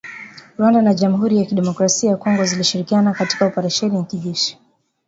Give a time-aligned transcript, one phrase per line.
[0.57, 4.59] Rwanda na Jamhuri ya kidemokrasia ya Kongo zilishirikiana katika oparesheni ya kijeshi